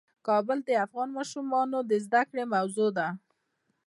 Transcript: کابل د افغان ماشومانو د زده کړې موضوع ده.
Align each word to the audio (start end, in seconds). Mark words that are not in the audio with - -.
کابل 0.27 0.57
د 0.67 0.69
افغان 0.85 1.09
ماشومانو 1.17 1.77
د 1.89 1.91
زده 2.05 2.21
کړې 2.29 2.43
موضوع 2.53 2.89
ده. 2.97 3.07